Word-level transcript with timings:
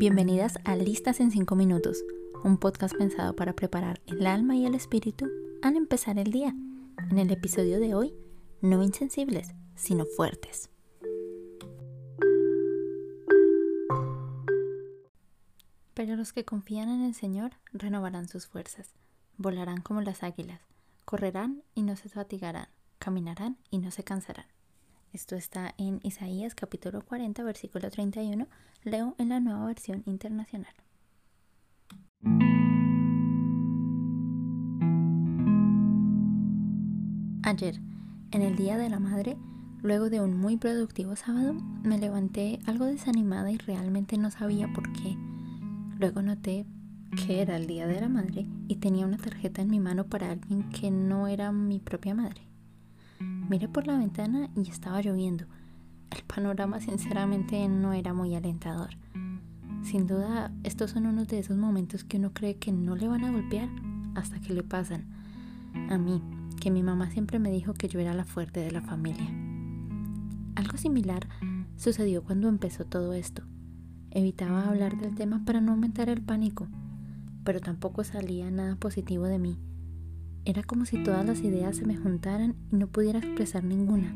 Bienvenidas 0.00 0.58
a 0.64 0.76
Listas 0.76 1.20
en 1.20 1.30
5 1.30 1.54
Minutos, 1.56 2.02
un 2.42 2.56
podcast 2.56 2.96
pensado 2.96 3.36
para 3.36 3.52
preparar 3.52 4.00
el 4.06 4.26
alma 4.26 4.56
y 4.56 4.64
el 4.64 4.74
espíritu 4.74 5.28
al 5.60 5.76
empezar 5.76 6.18
el 6.18 6.32
día. 6.32 6.56
En 7.10 7.18
el 7.18 7.30
episodio 7.30 7.78
de 7.78 7.94
hoy, 7.94 8.14
no 8.62 8.82
insensibles, 8.82 9.52
sino 9.74 10.06
fuertes. 10.06 10.70
Pero 15.92 16.16
los 16.16 16.32
que 16.32 16.46
confían 16.46 16.88
en 16.88 17.02
el 17.02 17.12
Señor 17.12 17.50
renovarán 17.74 18.26
sus 18.26 18.46
fuerzas, 18.46 18.94
volarán 19.36 19.82
como 19.82 20.00
las 20.00 20.22
águilas, 20.22 20.62
correrán 21.04 21.62
y 21.74 21.82
no 21.82 21.94
se 21.96 22.08
fatigarán, 22.08 22.68
caminarán 22.98 23.58
y 23.70 23.76
no 23.76 23.90
se 23.90 24.02
cansarán. 24.02 24.46
Esto 25.12 25.34
está 25.34 25.74
en 25.76 25.98
Isaías 26.04 26.54
capítulo 26.54 27.02
40, 27.02 27.42
versículo 27.42 27.90
31. 27.90 28.46
Leo 28.84 29.16
en 29.18 29.30
la 29.30 29.40
nueva 29.40 29.66
versión 29.66 30.04
internacional. 30.06 30.72
Ayer, 37.42 37.80
en 38.30 38.42
el 38.42 38.54
Día 38.54 38.78
de 38.78 38.88
la 38.88 39.00
Madre, 39.00 39.36
luego 39.82 40.10
de 40.10 40.20
un 40.20 40.36
muy 40.36 40.56
productivo 40.56 41.16
sábado, 41.16 41.54
me 41.54 41.98
levanté 41.98 42.60
algo 42.66 42.84
desanimada 42.84 43.50
y 43.50 43.58
realmente 43.58 44.16
no 44.16 44.30
sabía 44.30 44.72
por 44.72 44.92
qué. 44.92 45.16
Luego 45.98 46.22
noté 46.22 46.66
que 47.26 47.42
era 47.42 47.56
el 47.56 47.66
Día 47.66 47.88
de 47.88 48.00
la 48.00 48.08
Madre 48.08 48.46
y 48.68 48.76
tenía 48.76 49.06
una 49.06 49.16
tarjeta 49.16 49.60
en 49.60 49.70
mi 49.70 49.80
mano 49.80 50.06
para 50.06 50.30
alguien 50.30 50.68
que 50.70 50.92
no 50.92 51.26
era 51.26 51.50
mi 51.50 51.80
propia 51.80 52.14
madre. 52.14 52.49
Miré 53.50 53.66
por 53.66 53.88
la 53.88 53.98
ventana 53.98 54.48
y 54.54 54.70
estaba 54.70 55.02
lloviendo. 55.02 55.44
El 56.12 56.22
panorama 56.22 56.78
sinceramente 56.78 57.68
no 57.68 57.92
era 57.92 58.14
muy 58.14 58.36
alentador. 58.36 58.90
Sin 59.82 60.06
duda, 60.06 60.52
estos 60.62 60.92
son 60.92 61.06
unos 61.06 61.26
de 61.26 61.40
esos 61.40 61.56
momentos 61.56 62.04
que 62.04 62.18
uno 62.18 62.32
cree 62.32 62.58
que 62.58 62.70
no 62.70 62.94
le 62.94 63.08
van 63.08 63.24
a 63.24 63.32
golpear 63.32 63.68
hasta 64.14 64.38
que 64.38 64.54
le 64.54 64.62
pasan. 64.62 65.08
A 65.88 65.98
mí, 65.98 66.22
que 66.60 66.70
mi 66.70 66.84
mamá 66.84 67.10
siempre 67.10 67.40
me 67.40 67.50
dijo 67.50 67.74
que 67.74 67.88
yo 67.88 67.98
era 67.98 68.14
la 68.14 68.24
fuerte 68.24 68.60
de 68.60 68.70
la 68.70 68.82
familia. 68.82 69.28
Algo 70.54 70.76
similar 70.76 71.26
sucedió 71.74 72.22
cuando 72.22 72.48
empezó 72.48 72.84
todo 72.84 73.14
esto. 73.14 73.42
Evitaba 74.12 74.68
hablar 74.68 74.96
del 74.96 75.16
tema 75.16 75.44
para 75.44 75.60
no 75.60 75.72
aumentar 75.72 76.08
el 76.08 76.22
pánico, 76.22 76.68
pero 77.42 77.58
tampoco 77.58 78.04
salía 78.04 78.48
nada 78.52 78.76
positivo 78.76 79.24
de 79.24 79.40
mí. 79.40 79.58
Era 80.44 80.62
como 80.62 80.86
si 80.86 81.02
todas 81.02 81.24
las 81.26 81.40
ideas 81.42 81.76
se 81.76 81.86
me 81.86 81.96
juntaran 81.96 82.56
y 82.72 82.76
no 82.76 82.86
pudiera 82.86 83.18
expresar 83.18 83.62
ninguna. 83.62 84.14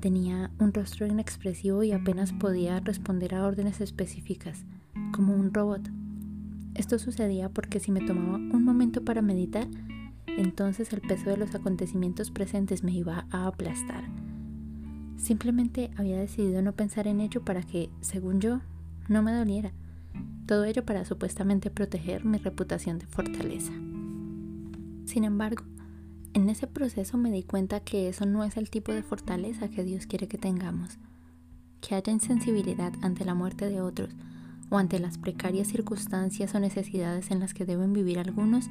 Tenía 0.00 0.50
un 0.58 0.72
rostro 0.72 1.06
inexpresivo 1.06 1.82
y 1.82 1.92
apenas 1.92 2.32
podía 2.32 2.80
responder 2.80 3.34
a 3.34 3.46
órdenes 3.46 3.80
específicas, 3.80 4.64
como 5.12 5.34
un 5.34 5.54
robot. 5.54 5.88
Esto 6.74 6.98
sucedía 6.98 7.48
porque 7.48 7.80
si 7.80 7.92
me 7.92 8.00
tomaba 8.00 8.36
un 8.36 8.64
momento 8.64 9.04
para 9.04 9.22
meditar, 9.22 9.68
entonces 10.26 10.92
el 10.92 11.00
peso 11.00 11.30
de 11.30 11.36
los 11.36 11.54
acontecimientos 11.54 12.30
presentes 12.30 12.82
me 12.82 12.92
iba 12.92 13.26
a 13.30 13.46
aplastar. 13.46 14.04
Simplemente 15.16 15.90
había 15.96 16.18
decidido 16.18 16.62
no 16.62 16.72
pensar 16.72 17.06
en 17.06 17.20
ello 17.20 17.44
para 17.44 17.62
que, 17.62 17.90
según 18.00 18.40
yo, 18.40 18.62
no 19.08 19.22
me 19.22 19.32
doliera. 19.32 19.72
Todo 20.46 20.64
ello 20.64 20.84
para 20.84 21.04
supuestamente 21.04 21.70
proteger 21.70 22.24
mi 22.24 22.38
reputación 22.38 22.98
de 22.98 23.06
fortaleza. 23.06 23.72
Sin 25.10 25.24
embargo, 25.24 25.64
en 26.34 26.48
ese 26.48 26.68
proceso 26.68 27.18
me 27.18 27.32
di 27.32 27.42
cuenta 27.42 27.80
que 27.80 28.08
eso 28.08 28.26
no 28.26 28.44
es 28.44 28.56
el 28.56 28.70
tipo 28.70 28.92
de 28.92 29.02
fortaleza 29.02 29.68
que 29.68 29.82
Dios 29.82 30.06
quiere 30.06 30.28
que 30.28 30.38
tengamos. 30.38 30.98
Que 31.80 31.96
haya 31.96 32.12
insensibilidad 32.12 32.92
ante 33.02 33.24
la 33.24 33.34
muerte 33.34 33.68
de 33.68 33.80
otros 33.80 34.14
o 34.70 34.78
ante 34.78 35.00
las 35.00 35.18
precarias 35.18 35.66
circunstancias 35.66 36.54
o 36.54 36.60
necesidades 36.60 37.32
en 37.32 37.40
las 37.40 37.54
que 37.54 37.64
deben 37.64 37.92
vivir 37.92 38.20
algunos, 38.20 38.70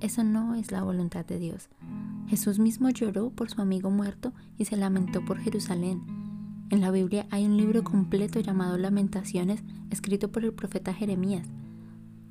eso 0.00 0.24
no 0.24 0.54
es 0.54 0.72
la 0.72 0.82
voluntad 0.82 1.26
de 1.26 1.38
Dios. 1.38 1.68
Jesús 2.26 2.58
mismo 2.58 2.88
lloró 2.88 3.28
por 3.28 3.50
su 3.50 3.60
amigo 3.60 3.90
muerto 3.90 4.32
y 4.56 4.64
se 4.64 4.78
lamentó 4.78 5.22
por 5.22 5.40
Jerusalén. 5.40 6.00
En 6.70 6.80
la 6.80 6.90
Biblia 6.90 7.26
hay 7.28 7.44
un 7.44 7.58
libro 7.58 7.84
completo 7.84 8.40
llamado 8.40 8.78
Lamentaciones, 8.78 9.62
escrito 9.90 10.32
por 10.32 10.42
el 10.42 10.54
profeta 10.54 10.94
Jeremías. 10.94 11.46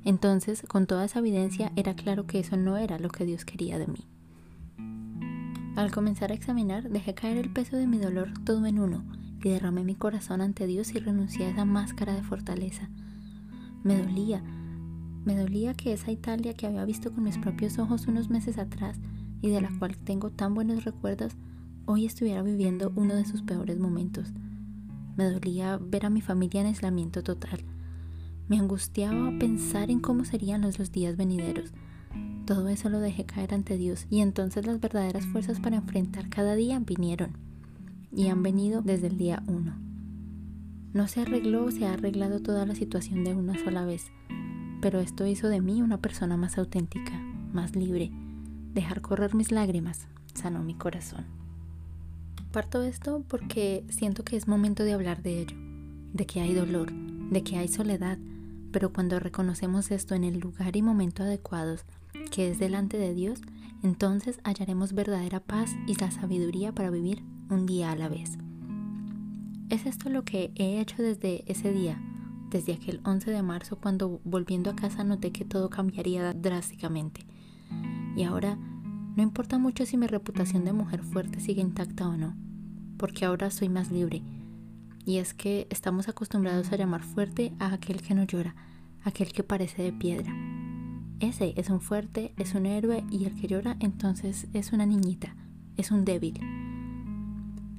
Entonces, 0.04 0.62
con 0.66 0.86
toda 0.86 1.04
esa 1.04 1.18
evidencia, 1.18 1.72
era 1.76 1.94
claro 1.94 2.26
que 2.26 2.40
eso 2.40 2.56
no 2.56 2.76
era 2.76 2.98
lo 2.98 3.10
que 3.10 3.26
Dios 3.26 3.44
quería 3.44 3.78
de 3.78 3.86
mí. 3.86 4.06
Al 5.76 5.90
comenzar 5.90 6.30
a 6.30 6.34
examinar, 6.34 6.88
dejé 6.88 7.14
caer 7.14 7.36
el 7.36 7.52
peso 7.52 7.76
de 7.76 7.86
mi 7.86 7.98
dolor 7.98 8.32
todo 8.44 8.66
en 8.66 8.78
uno 8.78 9.04
y 9.42 9.50
derramé 9.50 9.84
mi 9.84 9.94
corazón 9.94 10.40
ante 10.40 10.66
Dios 10.66 10.94
y 10.94 10.98
renuncié 10.98 11.46
a 11.46 11.50
esa 11.50 11.64
máscara 11.64 12.14
de 12.14 12.22
fortaleza. 12.22 12.88
Me 13.82 13.96
dolía, 13.96 14.42
me 15.24 15.36
dolía 15.36 15.74
que 15.74 15.92
esa 15.92 16.10
Italia 16.10 16.54
que 16.54 16.66
había 16.66 16.84
visto 16.84 17.12
con 17.12 17.24
mis 17.24 17.38
propios 17.38 17.78
ojos 17.78 18.06
unos 18.06 18.30
meses 18.30 18.58
atrás 18.58 18.98
y 19.42 19.50
de 19.50 19.60
la 19.60 19.70
cual 19.78 19.96
tengo 19.96 20.30
tan 20.30 20.54
buenos 20.54 20.84
recuerdos, 20.84 21.32
hoy 21.86 22.04
estuviera 22.04 22.42
viviendo 22.42 22.92
uno 22.96 23.14
de 23.14 23.24
sus 23.24 23.42
peores 23.42 23.78
momentos. 23.78 24.32
Me 25.16 25.24
dolía 25.24 25.78
ver 25.80 26.06
a 26.06 26.10
mi 26.10 26.20
familia 26.20 26.60
en 26.62 26.66
aislamiento 26.68 27.22
total 27.22 27.64
me 28.50 28.58
angustiaba 28.58 29.30
pensar 29.38 29.92
en 29.92 30.00
cómo 30.00 30.24
serían 30.24 30.62
los, 30.62 30.76
los 30.80 30.90
días 30.90 31.16
venideros. 31.16 31.70
Todo 32.46 32.68
eso 32.68 32.88
lo 32.88 32.98
dejé 32.98 33.24
caer 33.24 33.54
ante 33.54 33.76
Dios 33.76 34.08
y 34.10 34.22
entonces 34.22 34.66
las 34.66 34.80
verdaderas 34.80 35.24
fuerzas 35.24 35.60
para 35.60 35.76
enfrentar 35.76 36.28
cada 36.28 36.56
día 36.56 36.80
vinieron 36.80 37.30
y 38.12 38.26
han 38.26 38.42
venido 38.42 38.82
desde 38.82 39.06
el 39.06 39.16
día 39.16 39.44
uno. 39.46 39.78
No 40.92 41.06
se 41.06 41.20
arregló 41.20 41.66
o 41.66 41.70
se 41.70 41.86
ha 41.86 41.92
arreglado 41.92 42.40
toda 42.42 42.66
la 42.66 42.74
situación 42.74 43.22
de 43.22 43.36
una 43.36 43.56
sola 43.56 43.84
vez, 43.84 44.10
pero 44.82 44.98
esto 44.98 45.28
hizo 45.28 45.46
de 45.46 45.60
mí 45.60 45.80
una 45.80 45.98
persona 45.98 46.36
más 46.36 46.58
auténtica, 46.58 47.12
más 47.52 47.76
libre. 47.76 48.10
Dejar 48.74 49.00
correr 49.00 49.32
mis 49.36 49.52
lágrimas 49.52 50.08
sanó 50.34 50.64
mi 50.64 50.74
corazón. 50.74 51.24
Parto 52.50 52.82
esto 52.82 53.24
porque 53.28 53.84
siento 53.90 54.24
que 54.24 54.36
es 54.36 54.48
momento 54.48 54.82
de 54.82 54.94
hablar 54.94 55.22
de 55.22 55.42
ello, 55.42 55.56
de 56.12 56.26
que 56.26 56.40
hay 56.40 56.52
dolor, 56.52 56.90
de 56.92 57.44
que 57.44 57.56
hay 57.56 57.68
soledad, 57.68 58.18
pero 58.72 58.92
cuando 58.92 59.18
reconocemos 59.18 59.90
esto 59.90 60.14
en 60.14 60.24
el 60.24 60.38
lugar 60.38 60.76
y 60.76 60.82
momento 60.82 61.22
adecuados, 61.22 61.84
que 62.30 62.50
es 62.50 62.58
delante 62.58 62.96
de 62.96 63.14
Dios, 63.14 63.40
entonces 63.82 64.40
hallaremos 64.44 64.92
verdadera 64.92 65.40
paz 65.40 65.74
y 65.86 65.94
la 65.94 66.10
sabiduría 66.10 66.72
para 66.72 66.90
vivir 66.90 67.22
un 67.48 67.66
día 67.66 67.90
a 67.90 67.96
la 67.96 68.08
vez. 68.08 68.38
Es 69.68 69.86
esto 69.86 70.10
lo 70.10 70.24
que 70.24 70.52
he 70.56 70.80
hecho 70.80 71.02
desde 71.02 71.44
ese 71.50 71.72
día, 71.72 72.00
desde 72.50 72.74
aquel 72.74 73.00
11 73.04 73.30
de 73.30 73.42
marzo 73.42 73.76
cuando 73.76 74.20
volviendo 74.24 74.70
a 74.70 74.76
casa 74.76 75.04
noté 75.04 75.30
que 75.30 75.44
todo 75.44 75.70
cambiaría 75.70 76.32
drásticamente. 76.34 77.24
Y 78.16 78.24
ahora 78.24 78.56
no 79.16 79.22
importa 79.22 79.58
mucho 79.58 79.86
si 79.86 79.96
mi 79.96 80.06
reputación 80.06 80.64
de 80.64 80.72
mujer 80.72 81.02
fuerte 81.02 81.40
sigue 81.40 81.60
intacta 81.60 82.08
o 82.08 82.16
no, 82.16 82.36
porque 82.96 83.24
ahora 83.24 83.50
soy 83.50 83.68
más 83.68 83.90
libre 83.90 84.22
y 85.04 85.18
es 85.18 85.34
que 85.34 85.66
estamos 85.70 86.08
acostumbrados 86.08 86.72
a 86.72 86.76
llamar 86.76 87.02
fuerte 87.02 87.52
a 87.58 87.72
aquel 87.72 88.02
que 88.02 88.14
no 88.14 88.24
llora, 88.24 88.54
aquel 89.02 89.32
que 89.32 89.42
parece 89.42 89.82
de 89.82 89.92
piedra. 89.92 90.34
Ese 91.20 91.52
es 91.56 91.68
un 91.68 91.80
fuerte, 91.80 92.32
es 92.38 92.54
un 92.54 92.66
héroe 92.66 93.04
y 93.10 93.24
el 93.24 93.34
que 93.34 93.46
llora 93.46 93.76
entonces 93.80 94.46
es 94.54 94.72
una 94.72 94.86
niñita, 94.86 95.36
es 95.76 95.90
un 95.90 96.04
débil. 96.04 96.40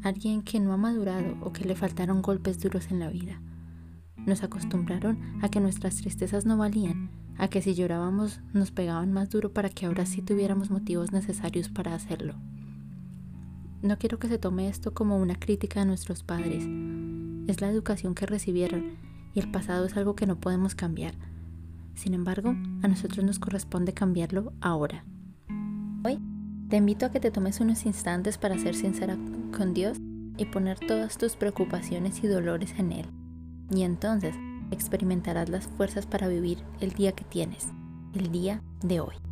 Alguien 0.03 0.41
que 0.41 0.59
no 0.59 0.73
ha 0.73 0.77
madurado 0.77 1.37
o 1.41 1.51
que 1.51 1.65
le 1.65 1.75
faltaron 1.75 2.21
golpes 2.21 2.59
duros 2.59 2.91
en 2.91 2.99
la 2.99 3.09
vida. 3.09 3.41
Nos 4.17 4.43
acostumbraron 4.43 5.39
a 5.41 5.49
que 5.49 5.59
nuestras 5.59 5.95
tristezas 5.95 6.45
no 6.45 6.57
valían, 6.57 7.09
a 7.37 7.47
que 7.47 7.61
si 7.61 7.73
llorábamos 7.73 8.39
nos 8.53 8.71
pegaban 8.71 9.11
más 9.11 9.29
duro 9.31 9.51
para 9.51 9.69
que 9.69 9.87
ahora 9.87 10.05
sí 10.05 10.21
tuviéramos 10.21 10.69
motivos 10.69 11.11
necesarios 11.11 11.69
para 11.69 11.95
hacerlo. 11.95 12.35
No 13.81 13.97
quiero 13.97 14.19
que 14.19 14.27
se 14.27 14.37
tome 14.37 14.67
esto 14.67 14.93
como 14.93 15.17
una 15.17 15.33
crítica 15.33 15.81
a 15.81 15.85
nuestros 15.85 16.21
padres, 16.21 16.67
es 17.47 17.61
la 17.61 17.69
educación 17.69 18.15
que 18.15 18.25
recibieron 18.25 18.97
y 19.33 19.39
el 19.39 19.51
pasado 19.51 19.85
es 19.85 19.97
algo 19.97 20.15
que 20.15 20.27
no 20.27 20.39
podemos 20.39 20.75
cambiar. 20.75 21.15
Sin 21.95 22.13
embargo, 22.13 22.55
a 22.81 22.87
nosotros 22.87 23.25
nos 23.25 23.39
corresponde 23.39 23.93
cambiarlo 23.93 24.53
ahora. 24.61 25.03
Hoy 26.03 26.19
te 26.69 26.77
invito 26.77 27.05
a 27.05 27.11
que 27.11 27.19
te 27.19 27.31
tomes 27.31 27.59
unos 27.59 27.85
instantes 27.85 28.37
para 28.37 28.57
ser 28.57 28.75
sincera 28.75 29.17
con 29.55 29.73
Dios 29.73 29.97
y 30.37 30.45
poner 30.45 30.79
todas 30.79 31.17
tus 31.17 31.35
preocupaciones 31.35 32.23
y 32.23 32.27
dolores 32.27 32.73
en 32.77 32.91
Él. 32.91 33.05
Y 33.69 33.83
entonces 33.83 34.35
experimentarás 34.71 35.49
las 35.49 35.67
fuerzas 35.67 36.05
para 36.05 36.27
vivir 36.27 36.59
el 36.79 36.91
día 36.91 37.11
que 37.11 37.25
tienes, 37.25 37.67
el 38.13 38.31
día 38.31 38.61
de 38.81 39.01
hoy. 39.01 39.30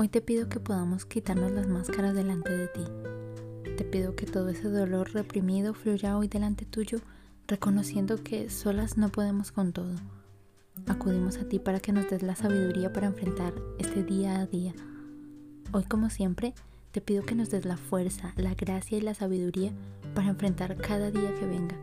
Hoy 0.00 0.06
te 0.06 0.20
pido 0.20 0.48
que 0.48 0.60
podamos 0.60 1.06
quitarnos 1.06 1.50
las 1.50 1.66
máscaras 1.66 2.14
delante 2.14 2.56
de 2.56 2.68
ti. 2.68 2.84
Te 3.76 3.84
pido 3.84 4.14
que 4.14 4.26
todo 4.26 4.48
ese 4.48 4.68
dolor 4.68 5.12
reprimido 5.12 5.74
fluya 5.74 6.16
hoy 6.16 6.28
delante 6.28 6.64
tuyo, 6.64 7.00
reconociendo 7.48 8.22
que 8.22 8.48
solas 8.48 8.96
no 8.96 9.08
podemos 9.08 9.50
con 9.50 9.72
todo. 9.72 9.96
acudimos 10.86 11.38
a 11.38 11.48
ti 11.48 11.58
para 11.58 11.80
que 11.80 11.90
nos 11.90 12.08
des 12.08 12.22
la 12.22 12.36
sabiduría 12.36 12.92
para 12.92 13.08
enfrentar 13.08 13.52
este 13.80 14.04
día 14.04 14.38
a 14.38 14.46
día. 14.46 14.72
Hoy, 15.72 15.82
como 15.82 16.10
siempre, 16.10 16.54
te 16.92 17.00
pido 17.00 17.24
que 17.24 17.34
nos 17.34 17.50
des 17.50 17.64
la 17.64 17.76
fuerza, 17.76 18.34
la 18.36 18.54
gracia 18.54 18.98
y 18.98 19.00
la 19.00 19.14
sabiduría 19.14 19.72
para 20.14 20.28
enfrentar 20.28 20.76
cada 20.76 21.10
día 21.10 21.34
que 21.34 21.46
venga, 21.46 21.76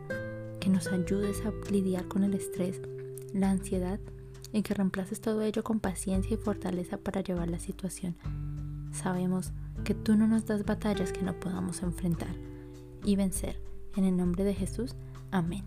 que 0.58 0.70
nos 0.70 0.86
ayudes 0.86 1.42
a 1.44 1.52
lidiar 1.70 2.08
con 2.08 2.24
el 2.24 2.32
estrés, 2.32 2.80
la 3.34 3.50
ansiedad 3.50 4.00
y 4.52 4.62
que 4.62 4.74
reemplaces 4.74 5.20
todo 5.20 5.42
ello 5.42 5.62
con 5.64 5.80
paciencia 5.80 6.34
y 6.34 6.36
fortaleza 6.36 6.98
para 6.98 7.20
llevar 7.20 7.48
la 7.48 7.58
situación. 7.58 8.16
Sabemos 8.92 9.52
que 9.84 9.94
tú 9.94 10.16
no 10.16 10.26
nos 10.26 10.46
das 10.46 10.64
batallas 10.64 11.12
que 11.12 11.22
no 11.22 11.38
podamos 11.38 11.82
enfrentar 11.82 12.34
y 13.04 13.16
vencer. 13.16 13.60
En 13.96 14.04
el 14.04 14.16
nombre 14.16 14.44
de 14.44 14.54
Jesús, 14.54 14.94
amén. 15.30 15.64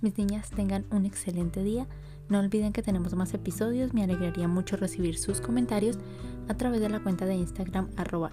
Mis 0.00 0.16
niñas 0.18 0.50
tengan 0.50 0.84
un 0.90 1.06
excelente 1.06 1.62
día. 1.62 1.86
No 2.28 2.40
olviden 2.40 2.72
que 2.72 2.82
tenemos 2.82 3.14
más 3.14 3.34
episodios. 3.34 3.94
Me 3.94 4.02
alegraría 4.02 4.48
mucho 4.48 4.76
recibir 4.76 5.18
sus 5.18 5.40
comentarios 5.40 5.98
a 6.48 6.54
través 6.54 6.80
de 6.80 6.88
la 6.88 7.02
cuenta 7.02 7.26
de 7.26 7.34
Instagram 7.34 7.90
arroba. 7.96 8.32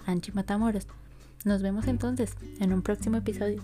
Nos 1.44 1.62
vemos 1.62 1.86
entonces 1.86 2.36
en 2.60 2.72
un 2.72 2.82
próximo 2.82 3.16
episodio. 3.16 3.62